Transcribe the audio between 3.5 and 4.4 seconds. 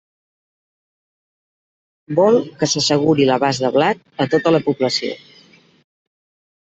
de blat a